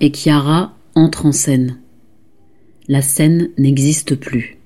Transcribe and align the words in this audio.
Et 0.00 0.10
Chiara 0.10 0.76
entrent 0.94 1.26
en 1.26 1.32
scène. 1.32 1.78
La 2.88 3.02
scène 3.02 3.50
n'existe 3.58 4.14
plus. 4.14 4.58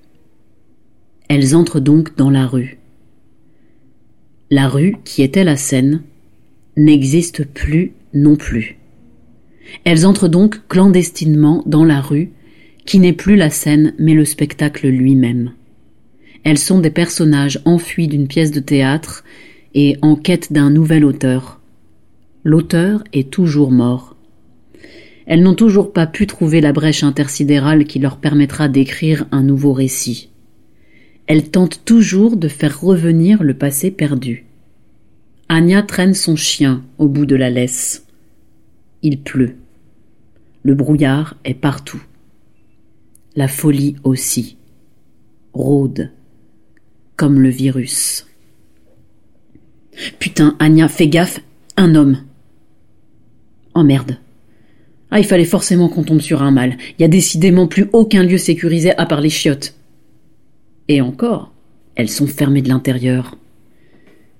Elles 1.28 1.56
entrent 1.56 1.80
donc 1.80 2.16
dans 2.16 2.30
la 2.30 2.46
rue. 2.46 2.78
La 4.50 4.68
rue, 4.68 4.96
qui 5.04 5.22
était 5.22 5.44
la 5.44 5.56
scène, 5.56 6.02
n'existe 6.76 7.44
plus 7.44 7.92
non 8.12 8.36
plus. 8.36 8.78
Elles 9.84 10.06
entrent 10.06 10.28
donc 10.28 10.66
clandestinement 10.68 11.62
dans 11.66 11.84
la 11.84 12.00
rue, 12.00 12.30
qui 12.86 12.98
n'est 12.98 13.12
plus 13.12 13.36
la 13.36 13.50
scène 13.50 13.94
mais 13.98 14.14
le 14.14 14.24
spectacle 14.24 14.88
lui-même. 14.88 15.52
Elles 16.44 16.58
sont 16.58 16.78
des 16.78 16.90
personnages 16.90 17.60
enfuis 17.64 18.06
d'une 18.06 18.28
pièce 18.28 18.50
de 18.50 18.60
théâtre 18.60 19.24
et 19.74 19.96
en 20.02 20.14
quête 20.14 20.52
d'un 20.52 20.70
nouvel 20.70 21.04
auteur. 21.04 21.60
L'auteur 22.44 23.02
est 23.14 23.30
toujours 23.30 23.72
mort. 23.72 24.13
Elles 25.26 25.42
n'ont 25.42 25.54
toujours 25.54 25.92
pas 25.92 26.06
pu 26.06 26.26
trouver 26.26 26.60
la 26.60 26.72
brèche 26.72 27.02
intersidérale 27.02 27.84
qui 27.84 27.98
leur 27.98 28.18
permettra 28.18 28.68
d'écrire 28.68 29.26
un 29.32 29.42
nouveau 29.42 29.72
récit. 29.72 30.30
Elles 31.26 31.50
tentent 31.50 31.84
toujours 31.84 32.36
de 32.36 32.48
faire 32.48 32.80
revenir 32.80 33.42
le 33.42 33.54
passé 33.54 33.90
perdu. 33.90 34.44
Anya 35.48 35.82
traîne 35.82 36.14
son 36.14 36.36
chien 36.36 36.84
au 36.98 37.08
bout 37.08 37.26
de 37.26 37.36
la 37.36 37.48
laisse. 37.48 38.06
Il 39.02 39.20
pleut. 39.20 39.56
Le 40.62 40.74
brouillard 40.74 41.36
est 41.44 41.54
partout. 41.54 42.02
La 43.36 43.48
folie 43.48 43.96
aussi. 44.04 44.56
Rôde. 45.52 46.10
Comme 47.16 47.40
le 47.40 47.48
virus. 47.48 48.26
Putain, 50.18 50.56
Anya, 50.58 50.88
fais 50.88 51.08
gaffe, 51.08 51.40
un 51.76 51.94
homme. 51.94 52.24
Oh 53.74 53.82
merde. 53.82 54.18
Ah, 55.16 55.20
il 55.20 55.24
fallait 55.24 55.44
forcément 55.44 55.88
qu'on 55.88 56.02
tombe 56.02 56.20
sur 56.20 56.42
un 56.42 56.50
mal. 56.50 56.76
Il 56.98 57.02
y 57.02 57.04
a 57.04 57.08
décidément 57.08 57.68
plus 57.68 57.86
aucun 57.92 58.24
lieu 58.24 58.36
sécurisé 58.36 58.98
à 58.98 59.06
part 59.06 59.20
les 59.20 59.30
chiottes. 59.30 59.76
Et 60.88 61.00
encore, 61.00 61.52
elles 61.94 62.08
sont 62.08 62.26
fermées 62.26 62.62
de 62.62 62.68
l'intérieur. 62.68 63.38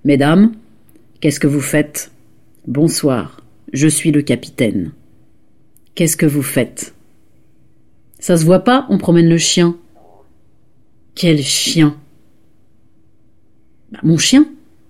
Mesdames, 0.02 0.52
qu'est-ce 1.20 1.38
que 1.38 1.46
vous 1.46 1.60
faites? 1.60 2.10
Bonsoir, 2.66 3.40
je 3.72 3.86
suis 3.86 4.10
le 4.10 4.22
capitaine. 4.22 4.90
Qu'est-ce 5.94 6.16
que 6.16 6.26
vous 6.26 6.42
faites? 6.42 6.92
Ça 8.18 8.36
se 8.36 8.44
voit 8.44 8.64
pas, 8.64 8.88
on 8.90 8.98
promène 8.98 9.28
le 9.28 9.38
chien. 9.38 9.76
Quel 11.14 11.40
chien? 11.40 11.96
Bah, 13.92 14.00
Mon 14.02 14.18
chien 14.18 14.44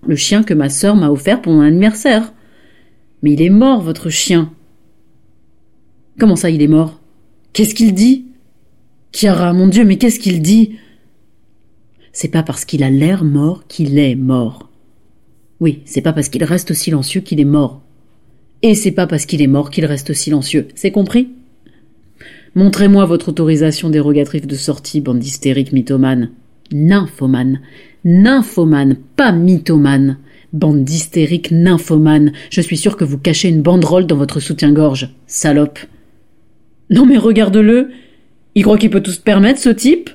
Le 0.07 0.17
chien 0.17 0.45
que 0.45 0.55
ma 0.55 0.71
sœur 0.71 0.97
m'a 0.97 1.11
offert 1.11 1.43
pour 1.43 1.53
mon 1.53 1.61
anniversaire. 1.61 2.33
Mais 3.23 3.33
il 3.33 3.43
est 3.43 3.50
mort, 3.50 3.83
votre 3.83 4.09
chien. 4.09 4.50
Comment 6.19 6.36
ça, 6.36 6.50
il 6.50 6.62
est 6.62 6.69
mort? 6.69 7.00
Qu'est-ce 7.52 7.75
qu'il 7.75 7.94
dit? 7.94 8.26
Chiara, 9.12 9.52
mon 9.52 9.69
Dieu, 9.69 9.84
mais 9.84 9.97
qu'est-ce 9.97 10.19
qu'il 10.20 10.42
dit? 10.42 10.76
C'est 12.12 12.28
pas 12.28 12.42
parce 12.42 12.64
qu'il 12.64 12.82
a 12.84 12.91
l'air 12.91 13.25
mort 13.25 13.66
qu'il 13.66 13.98
est 13.98 14.14
mort. 14.14 14.70
Oui, 15.60 15.82
c'est 15.84 16.02
pas 16.02 16.12
parce 16.12 16.28
qu'il 16.28 16.44
reste 16.44 16.72
silencieux 16.72 17.20
qu'il 17.20 17.41
est 17.41 17.44
mort. 17.44 17.82
Et 18.62 18.75
c'est 18.75 18.92
pas 18.92 19.06
parce 19.06 19.26
qu'il 19.26 19.42
est 19.42 19.48
mort 19.48 19.70
qu'il 19.70 19.84
reste 19.84 20.12
silencieux. 20.12 20.69
C'est 20.75 20.91
compris? 20.91 21.30
Montrez-moi 22.54 23.04
votre 23.04 23.31
autorisation 23.31 23.91
dérogatrice 23.91 24.46
de 24.46 24.54
sortie, 24.56 25.00
bande 25.00 25.19
d'hystériques 25.19 25.72
mythomanes. 25.72 26.31
Nymphomane. 26.72 27.60
Nymphomane, 28.04 28.96
pas 29.16 29.32
mythomane. 29.32 30.19
Bande 30.52 30.84
d'hystériques 30.84 31.50
nymphomanes. 31.50 32.32
Je 32.50 32.60
suis 32.60 32.76
sûr 32.76 32.96
que 32.96 33.04
vous 33.04 33.19
cachez 33.19 33.48
une 33.48 33.62
banderole 33.62 34.06
dans 34.06 34.16
votre 34.16 34.38
soutien-gorge. 34.38 35.10
Salope. 35.26 35.81
Non 36.91 37.06
mais 37.06 37.19
regarde-le. 37.19 37.91
Il 38.55 38.62
croit 38.62 38.78
qu'il 38.78 38.91
peut 38.91 39.03
tout 39.03 39.11
se 39.11 39.21
permettre, 39.21 39.61
ce 39.61 39.69
type 39.69 40.11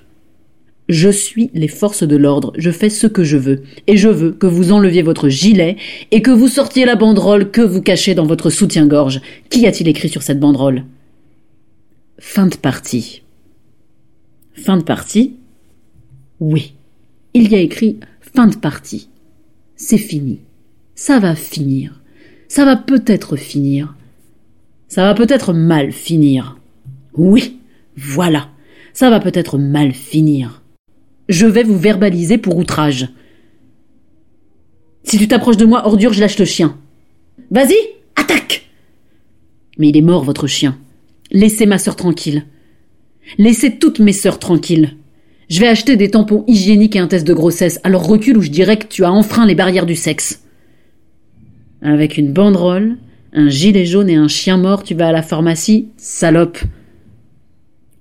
Je 0.87 1.09
suis 1.09 1.49
les 1.53 1.67
forces 1.67 2.03
de 2.03 2.15
l'ordre, 2.15 2.53
je 2.57 2.71
fais 2.71 2.89
ce 2.89 3.07
que 3.07 3.23
je 3.23 3.37
veux, 3.37 3.63
et 3.87 3.97
je 3.97 4.07
veux 4.07 4.31
que 4.31 4.47
vous 4.47 4.71
enleviez 4.71 5.01
votre 5.01 5.29
gilet 5.29 5.75
et 6.11 6.21
que 6.21 6.31
vous 6.31 6.47
sortiez 6.47 6.85
la 6.85 6.95
banderole 6.95 7.51
que 7.51 7.61
vous 7.61 7.81
cachez 7.81 8.15
dans 8.15 8.25
votre 8.25 8.49
soutien-gorge. 8.49 9.21
Qu'y 9.49 9.67
a-t-il 9.67 9.89
écrit 9.89 10.09
sur 10.09 10.21
cette 10.21 10.39
banderole? 10.39 10.85
Fin 12.17 12.47
de 12.47 12.55
partie. 12.55 13.23
Fin 14.53 14.77
de 14.77 14.83
partie? 14.83 15.35
Oui. 16.39 16.73
Il 17.33 17.49
y 17.51 17.55
a 17.55 17.59
écrit 17.59 17.99
fin 18.33 18.47
de 18.47 18.55
partie. 18.55 19.09
C'est 19.75 19.97
fini. 19.97 20.39
Ça 20.95 21.19
va 21.19 21.35
finir. 21.35 22.01
Ça 22.47 22.65
va 22.65 22.75
peut-être 22.75 23.35
finir. 23.35 23.95
Ça 24.87 25.03
va 25.03 25.13
peut-être 25.13 25.53
mal 25.53 25.91
finir. 25.91 26.58
Oui, 27.13 27.59
voilà. 27.95 28.49
Ça 28.93 29.09
va 29.09 29.19
peut-être 29.19 29.57
mal 29.57 29.93
finir. 29.93 30.61
Je 31.27 31.45
vais 31.45 31.63
vous 31.63 31.77
verbaliser 31.77 32.37
pour 32.37 32.57
outrage. 32.57 33.09
Si 35.03 35.17
tu 35.17 35.27
t'approches 35.27 35.57
de 35.57 35.65
moi, 35.65 35.85
ordure, 35.87 36.13
je 36.13 36.21
lâche 36.21 36.39
le 36.39 36.45
chien. 36.45 36.77
Vas-y, 37.51 37.75
attaque 38.15 38.67
Mais 39.77 39.89
il 39.89 39.97
est 39.97 40.01
mort, 40.01 40.23
votre 40.23 40.47
chien. 40.47 40.77
Laissez 41.31 41.65
ma 41.65 41.77
sœur 41.77 41.95
tranquille. 41.95 42.45
Laissez 43.37 43.77
toutes 43.77 43.99
mes 43.99 44.13
sœurs 44.13 44.39
tranquilles. 44.39 44.95
Je 45.49 45.59
vais 45.59 45.67
acheter 45.67 45.95
des 45.95 46.11
tampons 46.11 46.43
hygiéniques 46.47 46.95
et 46.95 46.99
un 46.99 47.07
test 47.07 47.25
de 47.25 47.33
grossesse, 47.33 47.79
alors 47.83 48.05
recule 48.05 48.37
ou 48.37 48.41
je 48.41 48.49
dirais 48.49 48.77
que 48.77 48.85
tu 48.85 49.03
as 49.03 49.11
enfreint 49.11 49.45
les 49.45 49.55
barrières 49.55 49.85
du 49.87 49.95
sexe. 49.95 50.43
Avec 51.81 52.17
une 52.17 52.33
banderole, 52.33 52.97
un 53.33 53.49
gilet 53.49 53.85
jaune 53.85 54.09
et 54.09 54.15
un 54.15 54.27
chien 54.27 54.57
mort, 54.57 54.83
tu 54.83 54.93
vas 54.93 55.07
à 55.07 55.11
la 55.11 55.23
pharmacie, 55.23 55.87
salope. 55.97 56.59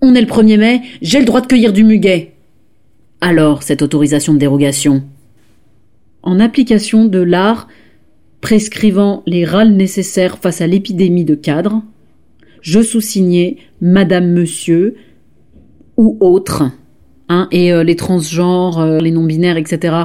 On 0.01 0.15
est 0.15 0.21
le 0.21 0.27
1er 0.27 0.59
mai, 0.59 0.83
j'ai 1.03 1.19
le 1.19 1.25
droit 1.25 1.41
de 1.41 1.47
cueillir 1.47 1.73
du 1.73 1.83
muguet. 1.83 2.35
Alors, 3.21 3.65
cette 3.65 3.83
autorisation 3.83 4.33
de 4.33 4.39
dérogation 4.39 5.03
En 6.23 6.39
application 6.39 7.05
de 7.07 7.19
l'art 7.19 7.67
prescrivant 8.41 9.25
les 9.27 9.45
râles 9.45 9.73
nécessaires 9.73 10.39
face 10.39 10.61
à 10.61 10.69
l'épidémie 10.69 11.25
de 11.25 11.35
cadre, 11.35 11.83
je 12.61 12.81
sous-signais 12.81 13.57
Madame 13.81 14.33
Monsieur 14.33 14.97
ou 15.97 16.17
autre, 16.21 16.71
hein, 17.29 17.49
et 17.51 17.73
euh, 17.73 17.83
les 17.83 17.97
transgenres, 17.97 18.79
euh, 18.79 18.99
les 18.99 19.11
non-binaires, 19.11 19.57
etc. 19.57 19.97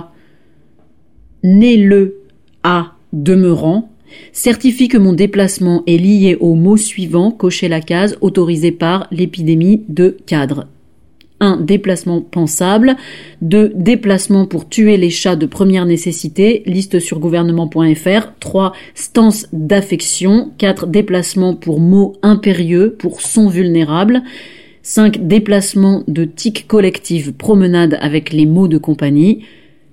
Né 1.43 1.77
le 1.77 2.21
à 2.63 2.93
demeurant, 3.11 3.92
certifie 4.31 4.87
que 4.87 4.97
mon 4.97 5.13
déplacement 5.13 5.83
est 5.87 5.97
lié 5.97 6.37
au 6.39 6.55
mot 6.55 6.77
suivant, 6.77 7.31
cocher 7.31 7.67
la 7.67 7.81
case 7.81 8.17
autorisé 8.21 8.71
par 8.71 9.07
l'épidémie 9.11 9.83
de 9.89 10.17
cadre. 10.25 10.67
1. 11.39 11.57
Déplacement 11.57 12.21
pensable. 12.21 12.95
2. 13.41 13.73
Déplacement 13.75 14.45
pour 14.45 14.69
tuer 14.69 14.97
les 14.97 15.09
chats 15.09 15.35
de 15.35 15.45
première 15.45 15.85
nécessité. 15.85 16.63
Liste 16.65 16.99
sur 16.99 17.19
gouvernement.fr. 17.19 18.33
3. 18.39 18.73
Stance 18.95 19.47
d'affection. 19.51 20.51
4. 20.57 20.87
Déplacement 20.87 21.53
pour 21.55 21.79
mots 21.79 22.15
impérieux, 22.21 22.95
pour 22.97 23.21
son 23.21 23.49
vulnérable. 23.49 24.23
5. 24.83 25.27
Déplacement 25.27 26.03
de 26.07 26.25
tic 26.25 26.67
collective, 26.67 27.33
promenade 27.33 27.97
avec 28.01 28.31
les 28.31 28.45
mots 28.45 28.67
de 28.67 28.77
compagnie. 28.77 29.43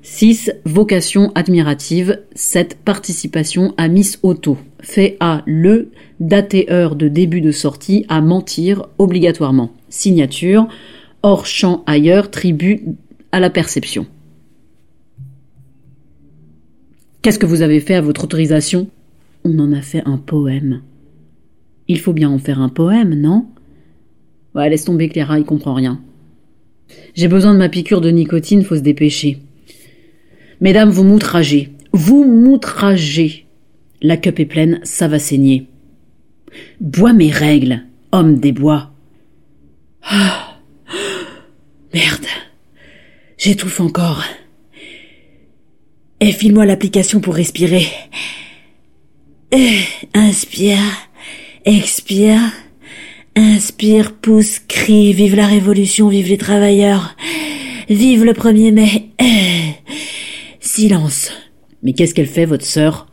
6. 0.02 0.52
Vocation 0.64 1.30
admirative. 1.34 2.20
7. 2.34 2.78
Participation 2.84 3.74
à 3.76 3.88
Miss 3.88 4.18
Auto. 4.22 4.56
Fait 4.80 5.16
à 5.20 5.42
le, 5.46 5.90
date 6.20 6.54
et 6.54 6.70
heure 6.70 6.96
de 6.96 7.08
début 7.08 7.40
de 7.40 7.52
sortie, 7.52 8.06
à 8.08 8.20
mentir 8.20 8.86
obligatoirement. 8.98 9.72
Signature. 9.88 10.68
Hors 11.22 11.44
champ 11.44 11.82
ailleurs, 11.86 12.30
tribu 12.30 12.84
à 13.32 13.40
la 13.40 13.50
perception. 13.50 14.06
Qu'est-ce 17.22 17.38
que 17.38 17.46
vous 17.46 17.60
avez 17.60 17.80
fait 17.80 17.94
à 17.94 18.00
votre 18.00 18.24
autorisation? 18.24 18.88
On 19.44 19.58
en 19.58 19.72
a 19.72 19.82
fait 19.82 20.02
un 20.06 20.16
poème. 20.16 20.80
Il 21.88 21.98
faut 21.98 22.14
bien 22.14 22.30
en 22.30 22.38
faire 22.38 22.60
un 22.60 22.70
poème, 22.70 23.14
non? 23.14 23.46
Ouais, 24.54 24.70
laisse 24.70 24.84
tomber 24.84 25.10
Clara, 25.10 25.38
il 25.38 25.44
comprend 25.44 25.74
rien. 25.74 26.00
J'ai 27.14 27.28
besoin 27.28 27.52
de 27.52 27.58
ma 27.58 27.68
piqûre 27.68 28.00
de 28.00 28.10
nicotine, 28.10 28.64
faut 28.64 28.76
se 28.76 28.80
dépêcher. 28.80 29.38
Mesdames, 30.60 30.90
vous 30.90 31.04
m'outragez. 31.04 31.72
Vous 31.92 32.24
m'outragez. 32.24 33.46
La 34.02 34.16
cup 34.16 34.40
est 34.40 34.46
pleine, 34.46 34.80
ça 34.82 35.08
va 35.08 35.18
saigner. 35.18 35.66
Bois 36.80 37.12
mes 37.12 37.30
règles. 37.30 37.84
homme 38.12 38.38
des 38.38 38.52
bois. 38.52 38.90
Ah. 40.02 40.56
Merde. 41.94 42.26
J'étouffe 43.38 43.80
encore. 43.80 44.24
Et 46.20 46.32
file-moi 46.32 46.66
l'application 46.66 47.20
pour 47.20 47.34
respirer. 47.34 47.86
Inspire, 50.14 50.78
expire, 51.64 52.40
inspire, 53.34 54.12
pousse, 54.12 54.60
crie, 54.60 55.12
vive 55.12 55.34
la 55.34 55.46
révolution, 55.46 56.08
vive 56.08 56.28
les 56.28 56.38
travailleurs, 56.38 57.16
vive 57.88 58.24
le 58.24 58.32
1er 58.32 58.72
mai. 58.72 59.09
Silence. 60.80 61.30
Mais 61.82 61.92
qu'est-ce 61.92 62.14
qu'elle 62.14 62.26
fait, 62.26 62.46
votre 62.46 62.64
sœur? 62.64 63.06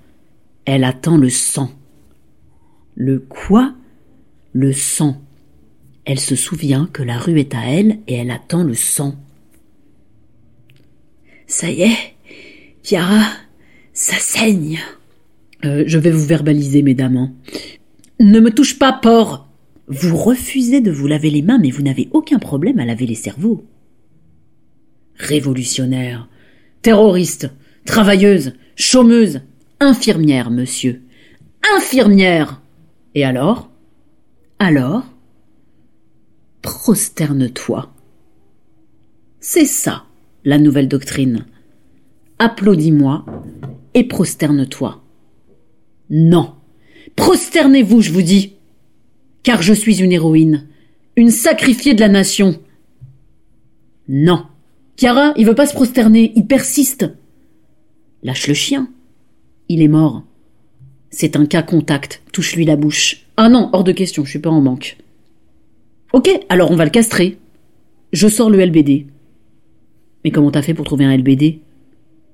Elle 0.64 0.86
attend 0.86 1.18
le 1.18 1.30
sang. 1.30 1.70
Le 2.96 3.20
quoi? 3.20 3.76
Le 4.54 4.72
sang. 4.72 5.22
Elle 6.06 6.22
se 6.22 6.38
souvient 6.38 6.88
que 6.94 7.04
la 7.04 7.18
rue 7.18 7.42
est 7.42 7.54
à 7.54 7.66
elle 7.66 8.00
et 8.08 8.14
elle 8.14 8.32
attend 8.32 8.64
le 8.64 8.74
sang. 8.74 9.16
Ça 11.46 11.70
y 11.70 11.82
est, 11.82 12.16
Chiara, 12.84 13.26
ça 13.92 14.16
saigne. 14.18 14.80
Euh, 15.66 15.84
je 15.88 15.98
vais 15.98 16.12
vous 16.12 16.26
verbaliser, 16.26 16.84
mesdames. 16.84 17.18
Hein. 17.18 17.34
Ne 18.22 18.40
me 18.40 18.52
touche 18.52 18.80
pas, 18.80 18.94
porc. 18.94 19.46
Vous 19.90 20.16
refusez 20.16 20.80
de 20.80 20.92
vous 20.92 21.08
laver 21.08 21.32
les 21.32 21.42
mains, 21.42 21.60
mais 21.60 21.72
vous 21.72 21.84
n'avez 21.84 22.08
aucun 22.14 22.40
problème 22.40 22.80
à 22.80 22.86
laver 22.86 23.08
les 23.08 23.16
cerveaux. 23.16 23.66
Révolutionnaire, 25.18 26.30
terroriste, 26.82 27.50
travailleuse, 27.88 28.54
chômeuse, 28.76 29.42
infirmière, 29.80 30.52
monsieur. 30.52 31.02
Infirmière. 31.76 32.62
Et 33.16 33.24
alors? 33.24 33.72
Alors? 34.60 35.06
Prosterne-toi. 36.62 37.92
C'est 39.40 39.66
ça, 39.66 40.04
la 40.44 40.60
nouvelle 40.60 40.88
doctrine. 40.88 41.46
Applaudis-moi 42.38 43.26
et 43.96 44.04
prosterne-toi. 44.04 45.04
Non. 46.12 46.54
Prosternez-vous, 47.16 48.02
je 48.02 48.12
vous 48.12 48.22
dis. 48.22 48.58
Car 49.42 49.62
je 49.62 49.74
suis 49.74 50.02
une 50.02 50.12
héroïne, 50.12 50.68
une 51.16 51.32
sacrifiée 51.32 51.94
de 51.94 52.02
la 52.02 52.10
nation. 52.10 52.60
Non. 54.08 54.46
Chiara, 54.98 55.34
il 55.38 55.46
veut 55.46 55.56
pas 55.56 55.68
se 55.68 55.74
prosterner, 55.74 56.34
il 56.36 56.48
persiste. 56.48 57.10
Lâche 58.24 58.48
le 58.48 58.54
chien. 58.54 58.90
Il 59.70 59.82
est 59.82 59.88
mort. 59.88 60.24
C'est 61.10 61.36
un 61.36 61.46
cas 61.46 61.64
contact, 61.64 62.22
touche-lui 62.32 62.66
la 62.66 62.76
bouche. 62.76 63.26
Ah 63.38 63.50
non, 63.50 63.70
hors 63.74 63.84
de 63.84 63.92
question, 63.92 64.26
je 64.26 64.30
suis 64.30 64.40
pas 64.40 64.50
en 64.50 64.62
manque. 64.62 64.98
Ok, 66.14 66.30
alors 66.50 66.72
on 66.72 66.76
va 66.76 66.86
le 66.86 66.92
castrer. 66.92 67.38
Je 68.14 68.28
sors 68.28 68.50
le 68.50 68.64
LBD. 68.64 69.06
Mais 70.24 70.32
comment 70.32 70.52
t'as 70.52 70.62
fait 70.62 70.74
pour 70.74 70.86
trouver 70.86 71.06
un 71.06 71.16
LBD 71.16 71.60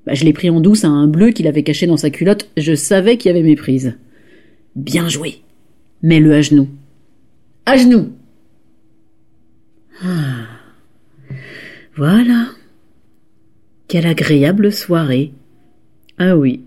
bah, 0.05 0.13
Je 0.13 0.23
l'ai 0.23 0.33
pris 0.33 0.49
en 0.49 0.61
douce 0.61 0.85
à 0.85 0.89
un 0.89 1.07
bleu 1.07 1.31
qu'il 1.31 1.47
avait 1.47 1.63
caché 1.63 1.87
dans 1.87 1.97
sa 1.97 2.09
culotte, 2.09 2.49
je 2.57 2.75
savais 2.75 3.17
qu'il 3.17 3.29
y 3.29 3.31
avait 3.31 3.43
méprise. 3.43 3.97
Bien 4.75 5.07
joué. 5.09 5.41
Mets-le 6.01 6.33
à 6.33 6.41
genoux. 6.41 6.69
À 7.65 7.77
genoux. 7.77 8.11
Ah. 10.03 10.47
Voilà. 11.95 12.47
Quelle 13.87 14.07
agréable 14.07 14.71
soirée. 14.71 15.31
Ah 16.25 16.37
oui. 16.37 16.61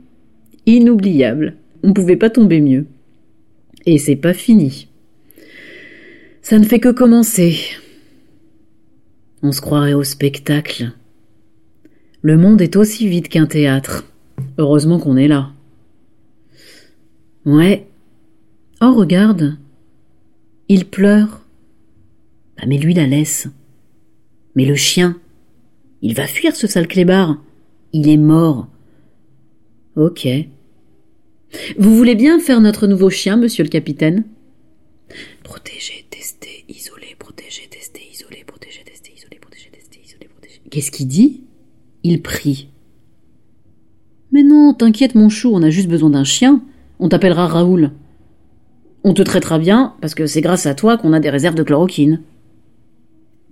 Inoubliable. 0.67 1.57
On 1.83 1.89
ne 1.89 1.93
pouvait 1.95 2.19
pas 2.19 2.29
tomber 2.29 2.61
mieux. 2.61 2.85
Et 3.87 3.97
c'est 3.97 4.15
pas 4.15 4.35
fini. 4.35 4.87
Ça 6.43 6.59
ne 6.59 6.65
fait 6.65 6.79
que 6.79 6.91
commencer. 6.91 7.57
On 9.43 9.53
se 9.53 9.63
croirait 9.63 9.95
au 9.95 10.05
spectacle. 10.05 10.93
Le 12.21 12.37
monde 12.37 12.61
est 12.61 12.77
aussi 12.77 13.09
vide 13.09 13.29
qu'un 13.29 13.47
théâtre. 13.47 14.05
Heureusement 14.59 14.99
qu'on 14.99 15.17
est 15.17 15.27
là. 15.27 15.53
Ouais. 17.47 17.87
Oh, 18.83 18.93
regarde. 18.93 19.57
Il 20.69 20.85
pleure. 20.85 21.41
Bah, 22.59 22.65
mais 22.67 22.77
lui 22.77 22.93
la 22.93 23.07
laisse. 23.07 23.49
Mais 24.55 24.67
le 24.67 24.75
chien. 24.75 25.19
Il 26.03 26.15
va 26.15 26.27
fuir 26.27 26.55
ce 26.55 26.67
sale 26.67 26.89
clébard. 26.89 27.39
Il 27.95 28.11
est 28.11 28.19
mort. 28.19 28.69
Ok. 29.97 30.29
Vous 31.79 31.97
voulez 31.97 32.15
bien 32.15 32.39
faire 32.39 32.61
notre 32.61 32.87
nouveau 32.87 33.09
chien, 33.09 33.39
monsieur 33.39 33.65
le 33.65 33.71
capitaine? 33.71 34.25
Protéger, 35.43 36.05
tester, 36.11 36.65
isoler, 36.69 37.17
protéger, 37.19 37.67
tester, 37.71 38.03
isoler, 38.13 38.45
protéger, 38.47 38.83
tester, 38.85 39.13
isoler, 39.17 39.39
protéger, 39.41 39.71
tester, 39.71 40.01
isoler, 40.05 40.29
protéger. 40.29 40.61
Qu'est-ce 40.71 40.91
qu'il 40.91 41.09
dit? 41.09 41.45
Il 42.03 42.21
prie. 42.21 42.69
Mais 44.33 44.43
non, 44.43 44.75
t'inquiète 44.75 45.15
mon 45.15 45.31
chou, 45.31 45.53
on 45.55 45.63
a 45.63 45.71
juste 45.71 45.89
besoin 45.89 46.11
d'un 46.11 46.25
chien. 46.25 46.63
On 46.99 47.09
t'appellera 47.09 47.47
Raoul. 47.47 47.93
On 49.03 49.15
te 49.15 49.23
traitera 49.23 49.59
bien, 49.59 49.95
parce 50.03 50.15
que 50.15 50.27
c'est 50.27 50.43
grâce 50.43 50.67
à 50.67 50.75
toi 50.75 50.99
qu'on 50.99 51.15
a 51.15 51.21
des 51.21 51.31
réserves 51.31 51.55
de 51.55 51.63
chloroquine. 51.63 52.21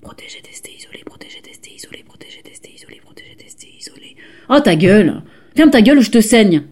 Protéger, 0.03 0.43
tester, 0.43 0.73
isoler, 0.79 1.05
protéger, 1.07 1.41
tester, 1.41 1.71
isoler, 1.75 2.05
protéger, 2.05 2.43
tester, 2.43 2.71
isoler, 2.75 3.01
protéger, 3.03 3.35
tester, 3.37 3.69
isoler. 3.79 4.17
Oh 4.51 4.61
ta 4.61 4.77
gueule 4.77 5.23
Ferme 5.55 5.71
ta 5.71 5.83
gueule 5.83 5.99
ou 5.99 6.03
je 6.03 6.11
te 6.11 6.21
saigne 6.21 6.63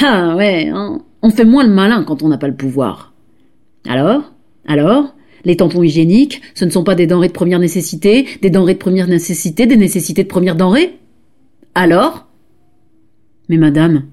Ah 0.00 0.36
ouais, 0.36 0.68
hein 0.68 1.02
on 1.24 1.30
fait 1.30 1.46
moins 1.46 1.64
le 1.64 1.72
malin 1.72 2.04
quand 2.04 2.22
on 2.22 2.28
n'a 2.28 2.36
pas 2.36 2.48
le 2.48 2.54
pouvoir. 2.54 3.14
Alors? 3.88 4.34
Alors? 4.66 5.14
Les 5.46 5.56
tampons 5.56 5.82
hygiéniques, 5.82 6.42
ce 6.54 6.66
ne 6.66 6.70
sont 6.70 6.84
pas 6.84 6.94
des 6.94 7.06
denrées 7.06 7.28
de 7.28 7.32
première 7.32 7.58
nécessité, 7.58 8.26
des 8.42 8.50
denrées 8.50 8.74
de 8.74 8.78
première 8.78 9.08
nécessité, 9.08 9.64
des 9.66 9.78
nécessités 9.78 10.24
de 10.24 10.28
première 10.28 10.54
denrée? 10.54 10.98
Alors? 11.74 12.26
Mais 13.48 13.56
madame, 13.56 14.04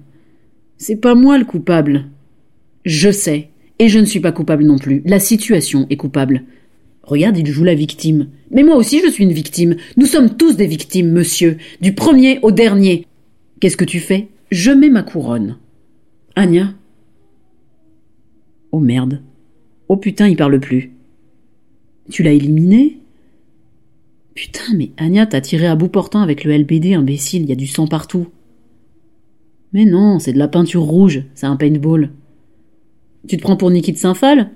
c'est 0.78 0.96
pas 0.96 1.14
moi 1.14 1.36
le 1.36 1.44
coupable. 1.44 2.06
Je 2.86 3.10
sais, 3.10 3.50
et 3.78 3.88
je 3.88 3.98
ne 3.98 4.06
suis 4.06 4.20
pas 4.20 4.32
coupable 4.32 4.64
non 4.64 4.78
plus. 4.78 5.02
La 5.04 5.20
situation 5.20 5.86
est 5.90 5.98
coupable. 5.98 6.44
Regarde, 7.02 7.36
il 7.36 7.46
joue 7.46 7.64
la 7.64 7.74
victime. 7.74 8.28
Mais 8.50 8.62
moi 8.62 8.76
aussi 8.76 9.02
je 9.04 9.10
suis 9.10 9.24
une 9.24 9.32
victime. 9.32 9.76
Nous 9.98 10.06
sommes 10.06 10.36
tous 10.36 10.56
des 10.56 10.66
victimes, 10.66 11.12
monsieur, 11.12 11.58
du 11.82 11.94
premier 11.94 12.38
au 12.40 12.52
dernier. 12.52 13.06
Qu'est-ce 13.62 13.76
que 13.76 13.84
tu 13.84 14.00
fais? 14.00 14.26
Je 14.50 14.72
mets 14.72 14.90
ma 14.90 15.04
couronne. 15.04 15.56
Anya? 16.34 16.74
Oh 18.72 18.80
merde. 18.80 19.22
Oh 19.88 19.96
putain, 19.96 20.26
il 20.26 20.36
parle 20.36 20.58
plus. 20.58 20.90
Tu 22.10 22.24
l'as 22.24 22.32
éliminé? 22.32 22.98
Putain, 24.34 24.74
mais 24.74 24.90
Anya 24.96 25.26
t'a 25.26 25.40
tiré 25.40 25.68
à 25.68 25.76
bout 25.76 25.86
portant 25.86 26.22
avec 26.22 26.42
le 26.42 26.58
LBD, 26.58 26.94
imbécile, 26.94 27.42
il 27.42 27.50
y 27.50 27.52
a 27.52 27.54
du 27.54 27.68
sang 27.68 27.86
partout. 27.86 28.26
Mais 29.72 29.84
non, 29.84 30.18
c'est 30.18 30.32
de 30.32 30.40
la 30.40 30.48
peinture 30.48 30.82
rouge, 30.82 31.22
c'est 31.36 31.46
un 31.46 31.54
paintball. 31.54 32.10
Tu 33.28 33.36
te 33.36 33.42
prends 33.42 33.56
pour 33.56 33.70
Niki 33.70 33.92
de 33.92 33.96
Saint-Phal? 33.96 34.50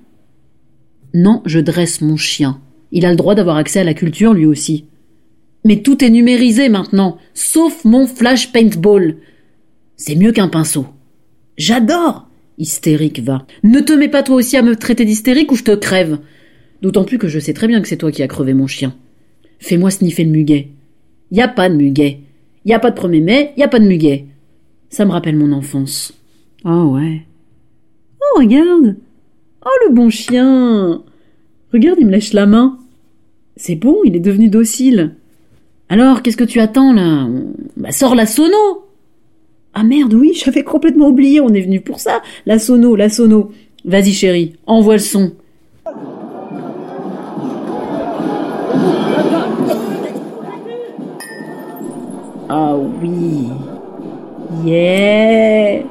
Non, 1.13 1.43
je 1.45 1.59
dresse 1.59 2.01
mon 2.01 2.17
chien. 2.17 2.59
Il 2.91 3.05
a 3.05 3.11
le 3.11 3.15
droit 3.15 3.35
d'avoir 3.35 3.55
accès 3.55 3.79
à 3.79 3.85
la 3.85 3.93
culture, 3.93 4.33
lui 4.33 4.45
aussi. 4.45 4.83
Mais 5.67 5.81
tout 5.81 6.01
est 6.01 6.09
numérisé 6.09 6.69
maintenant, 6.69 7.17
sauf 7.33 7.83
mon 7.83 8.07
flash 8.07 8.53
paintball. 8.53 9.17
C'est 9.97 10.15
mieux 10.15 10.31
qu'un 10.31 10.47
pinceau. 10.47 10.85
J'adore 11.57 12.29
Hystérique, 12.57 13.19
va. 13.19 13.45
Ne 13.63 13.81
te 13.81 13.91
mets 13.91 14.07
pas 14.07 14.23
toi 14.23 14.37
aussi 14.37 14.55
à 14.55 14.61
me 14.61 14.77
traiter 14.77 15.03
d'hystérique 15.03 15.51
ou 15.51 15.55
je 15.55 15.65
te 15.65 15.75
crève. 15.75 16.19
D'autant 16.81 17.03
plus 17.03 17.17
que 17.17 17.27
je 17.27 17.37
sais 17.37 17.51
très 17.51 17.67
bien 17.67 17.81
que 17.81 17.89
c'est 17.89 17.97
toi 17.97 18.13
qui 18.13 18.23
as 18.23 18.29
crevé 18.29 18.53
mon 18.53 18.65
chien. 18.65 18.95
Fais-moi 19.59 19.91
sniffer 19.91 20.23
le 20.23 20.31
muguet. 20.31 20.69
Y 21.31 21.41
a 21.41 21.49
pas 21.49 21.67
de 21.67 21.75
muguet. 21.75 22.21
Y 22.63 22.71
a 22.71 22.79
pas 22.79 22.91
de 22.91 22.97
1er 22.97 23.21
mai, 23.21 23.51
y 23.57 23.63
a 23.63 23.67
pas 23.67 23.79
de 23.79 23.87
muguet. 23.87 24.25
Ça 24.87 25.03
me 25.03 25.11
rappelle 25.11 25.35
mon 25.35 25.51
enfance. 25.51 26.13
Oh 26.63 26.93
ouais. 26.93 27.23
Oh 28.21 28.39
regarde. 28.39 28.95
Oh 29.65 29.85
le 29.85 29.93
bon 29.93 30.09
chien. 30.09 31.03
Regarde, 31.73 31.97
il 31.99 32.05
me 32.05 32.11
lèche 32.13 32.31
la 32.31 32.45
main. 32.45 32.79
C'est 33.57 33.75
bon, 33.75 33.97
il 34.05 34.15
est 34.15 34.21
devenu 34.21 34.47
docile. 34.47 35.16
Alors, 35.89 36.21
qu'est-ce 36.21 36.37
que 36.37 36.43
tu 36.43 36.59
attends 36.59 36.93
là? 36.93 37.27
Bah 37.77 37.91
sors 37.91 38.15
la 38.15 38.25
sono. 38.25 38.85
Ah 39.73 39.83
merde, 39.83 40.13
oui, 40.13 40.33
j'avais 40.45 40.63
complètement 40.63 41.07
oublié, 41.09 41.39
on 41.39 41.49
est 41.49 41.61
venu 41.61 41.81
pour 41.81 41.99
ça. 41.99 42.21
La 42.45 42.59
sono, 42.59 42.95
la 42.95 43.09
sono. 43.09 43.51
Vas-y 43.85 44.11
chérie, 44.11 44.55
envoie 44.65 44.95
le 44.95 44.99
son. 44.99 45.31
Ah 52.49 52.75
oui. 52.75 53.47
Yeah. 54.65 55.83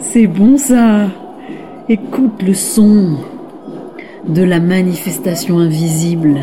C'est 0.00 0.26
bon 0.26 0.56
ça. 0.56 1.08
Écoute 1.88 2.42
le 2.42 2.54
son 2.54 3.18
de 4.28 4.42
la 4.42 4.60
manifestation 4.60 5.58
invisible. 5.58 6.40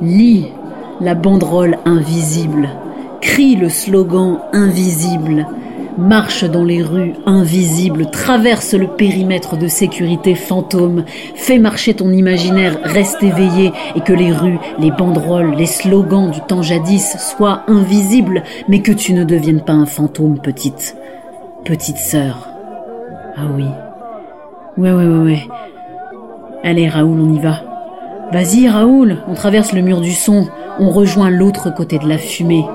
Lis 0.00 0.46
la 1.02 1.14
banderole 1.14 1.78
invisible. 1.84 2.68
Crie 3.20 3.56
le 3.56 3.68
slogan 3.68 4.38
invisible. 4.52 5.46
marche 5.98 6.44
dans 6.44 6.64
les 6.64 6.82
rues 6.82 7.12
invisibles, 7.26 8.10
traverse 8.10 8.74
le 8.74 8.86
périmètre 8.86 9.56
de 9.56 9.68
sécurité 9.68 10.34
fantôme, 10.34 11.04
fais 11.34 11.58
marcher 11.58 11.94
ton 11.94 12.10
imaginaire, 12.10 12.78
reste 12.82 13.22
éveillé 13.22 13.72
et 13.94 14.00
que 14.00 14.12
les 14.12 14.32
rues, 14.32 14.58
les 14.78 14.90
banderoles, 14.90 15.54
les 15.54 15.66
slogans 15.66 16.30
du 16.30 16.40
temps 16.40 16.62
jadis 16.62 17.16
soient 17.18 17.64
invisibles, 17.68 18.42
mais 18.68 18.80
que 18.80 18.92
tu 18.92 19.12
ne 19.12 19.24
deviennes 19.24 19.60
pas 19.60 19.74
un 19.74 19.86
fantôme, 19.86 20.38
petite, 20.38 20.96
petite 21.64 21.98
sœur. 21.98 22.48
Ah 23.36 23.42
oui. 23.54 23.66
Ouais, 24.78 24.92
ouais, 24.92 25.06
ouais, 25.06 25.24
ouais. 25.24 25.48
Allez, 26.64 26.88
Raoul, 26.88 27.20
on 27.20 27.34
y 27.34 27.38
va. 27.38 27.60
Vas-y, 28.32 28.68
Raoul, 28.68 29.18
on 29.28 29.34
traverse 29.34 29.72
le 29.72 29.82
mur 29.82 30.00
du 30.00 30.12
son, 30.12 30.46
on 30.78 30.90
rejoint 30.90 31.30
l'autre 31.30 31.70
côté 31.74 31.98
de 31.98 32.08
la 32.08 32.18
fumée. 32.18 32.66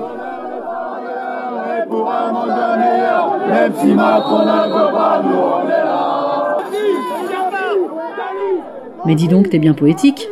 Mais 9.04 9.14
dis 9.14 9.28
donc, 9.28 9.50
t'es 9.50 9.58
bien 9.58 9.74
poétique. 9.74 10.28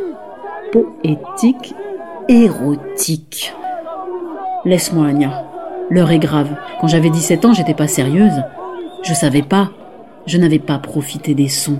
Poétique, 0.72 1.74
érotique. 2.28 3.54
Laisse-moi, 4.64 5.06
Anya. 5.06 5.44
L'heure 5.88 6.10
est 6.10 6.18
grave. 6.18 6.48
Quand 6.80 6.88
j'avais 6.88 7.10
17 7.10 7.44
ans, 7.44 7.52
j'étais 7.52 7.74
pas 7.74 7.86
sérieuse. 7.86 8.42
Je 9.02 9.14
savais 9.14 9.42
pas. 9.42 9.70
Je 10.26 10.38
n'avais 10.38 10.58
pas 10.58 10.78
profité 10.78 11.34
des 11.34 11.48
sons. 11.48 11.78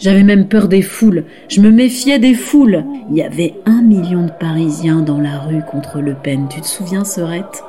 J'avais 0.00 0.22
même 0.22 0.48
peur 0.48 0.66
des 0.66 0.80
foules. 0.80 1.24
Je 1.48 1.60
me 1.60 1.70
méfiais 1.70 2.18
des 2.18 2.32
foules. 2.32 2.84
Il 3.10 3.18
y 3.18 3.22
avait 3.22 3.54
un 3.66 3.82
million 3.82 4.24
de 4.24 4.30
Parisiens 4.30 5.02
dans 5.02 5.20
la 5.20 5.38
rue 5.38 5.62
contre 5.70 6.00
Le 6.00 6.14
Pen. 6.14 6.46
Tu 6.48 6.62
te 6.62 6.66
souviens, 6.66 7.04
Serette 7.04 7.62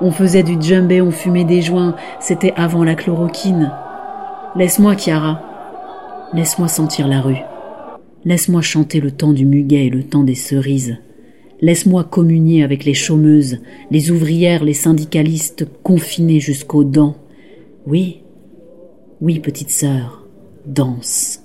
On 0.00 0.10
faisait 0.10 0.42
du 0.42 0.56
djembé, 0.58 1.02
on 1.02 1.10
fumait 1.10 1.44
des 1.44 1.60
joints. 1.60 1.94
C'était 2.20 2.54
avant 2.56 2.84
la 2.84 2.94
chloroquine. 2.94 3.70
Laisse-moi, 4.56 4.96
Chiara. 4.96 5.42
Laisse-moi 6.32 6.68
sentir 6.68 7.06
la 7.06 7.20
rue. 7.20 7.42
Laisse-moi 8.24 8.62
chanter 8.62 9.00
le 9.00 9.10
temps 9.10 9.34
du 9.34 9.44
muguet 9.44 9.86
et 9.86 9.90
le 9.90 10.04
temps 10.04 10.24
des 10.24 10.34
cerises. 10.34 10.96
Laisse-moi 11.60 12.04
communier 12.04 12.64
avec 12.64 12.86
les 12.86 12.94
chômeuses, 12.94 13.58
les 13.90 14.10
ouvrières, 14.10 14.64
les 14.64 14.74
syndicalistes 14.74 15.68
confinés 15.82 16.40
jusqu'aux 16.40 16.84
dents. 16.84 17.16
Oui, 17.86 18.22
oui, 19.20 19.38
petite 19.38 19.70
sœur. 19.70 20.25
Danse. 20.66 21.44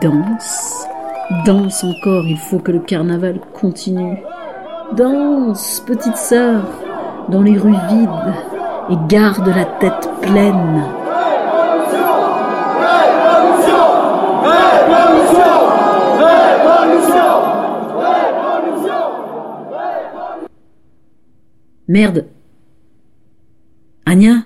Danse. 0.00 0.86
Danse 1.44 1.82
encore, 1.82 2.24
il 2.24 2.38
faut 2.38 2.60
que 2.60 2.70
le 2.70 2.78
carnaval 2.78 3.40
continue. 3.52 4.16
Danse, 4.96 5.82
petite 5.84 6.16
sœur, 6.16 6.62
dans 7.30 7.42
les 7.42 7.58
rues 7.58 7.74
vides, 7.88 8.34
et 8.90 8.96
garde 9.08 9.48
la 9.48 9.64
tête 9.64 10.08
pleine. 10.22 10.84
Merde. 21.88 22.26
Anya? 24.06 24.44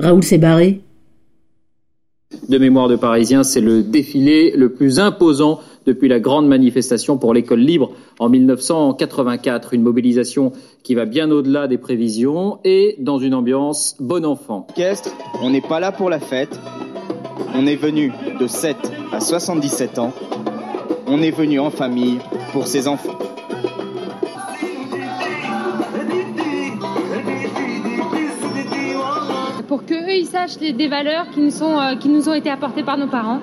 Raoul 0.00 0.24
s'est 0.24 0.38
barré 0.38 0.81
de 2.48 2.58
mémoire 2.58 2.88
de 2.88 2.96
Parisiens, 2.96 3.44
c'est 3.44 3.60
le 3.60 3.82
défilé 3.82 4.52
le 4.56 4.70
plus 4.70 4.98
imposant 4.98 5.60
depuis 5.86 6.08
la 6.08 6.20
grande 6.20 6.46
manifestation 6.46 7.18
pour 7.18 7.34
l'école 7.34 7.60
libre 7.60 7.92
en 8.18 8.28
1984. 8.28 9.74
Une 9.74 9.82
mobilisation 9.82 10.52
qui 10.82 10.94
va 10.94 11.04
bien 11.04 11.30
au-delà 11.30 11.68
des 11.68 11.78
prévisions 11.78 12.58
et 12.64 12.96
dans 12.98 13.18
une 13.18 13.34
ambiance 13.34 13.96
bon 14.00 14.24
enfant. 14.24 14.66
Orchestre, 14.70 15.10
on 15.42 15.50
n'est 15.50 15.60
pas 15.60 15.80
là 15.80 15.92
pour 15.92 16.10
la 16.10 16.20
fête. 16.20 16.58
On 17.54 17.66
est 17.66 17.76
venu 17.76 18.12
de 18.40 18.46
7 18.46 18.76
à 19.12 19.20
77 19.20 19.98
ans. 19.98 20.12
On 21.06 21.20
est 21.20 21.30
venu 21.30 21.60
en 21.60 21.70
famille 21.70 22.18
pour 22.52 22.66
ses 22.66 22.88
enfants. 22.88 23.18
pour 29.72 29.86
qu'eux 29.86 30.01
ils 30.12 30.26
sachent 30.26 30.58
les, 30.60 30.72
des 30.72 30.88
valeurs 30.88 31.26
qui 31.30 31.40
nous, 31.40 31.50
sont, 31.50 31.78
euh, 31.78 31.96
qui 31.96 32.08
nous 32.08 32.28
ont 32.28 32.34
été 32.34 32.50
apportées 32.50 32.82
par 32.82 32.98
nos 32.98 33.06
parents. 33.06 33.40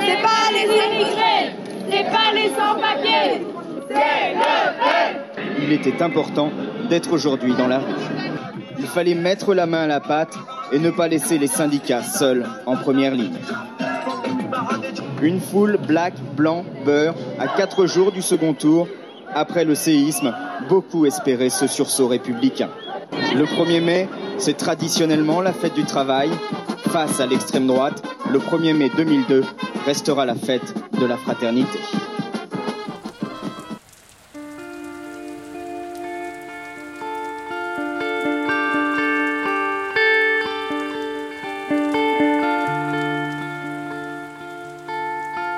C'est 0.00 0.22
pas 0.22 0.50
les 0.52 0.64
immigrés, 0.64 1.54
c'est 1.90 2.04
pas 2.04 2.32
les 2.34 2.48
sans-papiers, 2.50 3.46
c'est 3.88 4.34
le 4.34 4.78
peuple. 4.78 5.40
Il 5.62 5.72
était 5.72 6.02
important 6.02 6.50
d'être 6.88 7.12
aujourd'hui 7.12 7.54
dans 7.54 7.66
la 7.66 7.78
rue. 7.78 7.94
Il 8.78 8.86
fallait 8.86 9.14
mettre 9.14 9.54
la 9.54 9.66
main 9.66 9.82
à 9.82 9.86
la 9.86 10.00
pâte 10.00 10.34
et 10.72 10.78
ne 10.78 10.90
pas 10.90 11.08
laisser 11.08 11.38
les 11.38 11.46
syndicats 11.46 12.02
seuls 12.02 12.46
en 12.66 12.76
première 12.76 13.14
ligne. 13.14 13.36
Une 15.20 15.40
foule 15.40 15.78
black, 15.78 16.14
blanc, 16.36 16.64
beurre, 16.84 17.14
à 17.40 17.48
quatre 17.48 17.86
jours 17.86 18.12
du 18.12 18.22
second 18.22 18.54
tour, 18.54 18.86
après 19.34 19.64
le 19.64 19.74
séisme, 19.74 20.32
beaucoup 20.68 21.06
espéraient 21.06 21.50
ce 21.50 21.66
sursaut 21.66 22.08
républicain. 22.08 22.70
Le 23.34 23.44
1er 23.44 23.82
mai, 23.82 24.08
c'est 24.38 24.56
traditionnellement 24.56 25.40
la 25.40 25.52
fête 25.52 25.74
du 25.74 25.84
travail. 25.84 26.30
Face 26.90 27.20
à 27.20 27.26
l'extrême 27.26 27.66
droite, 27.66 28.02
le 28.30 28.38
1er 28.38 28.74
mai 28.74 28.90
2002 28.96 29.44
restera 29.84 30.24
la 30.24 30.34
fête 30.34 30.74
de 30.98 31.06
la 31.06 31.16
fraternité. 31.16 31.78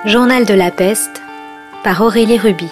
Journal 0.06 0.44
de 0.44 0.54
la 0.54 0.70
peste 0.70 1.22
par 1.84 2.00
Aurélie 2.00 2.38
Ruby. 2.38 2.66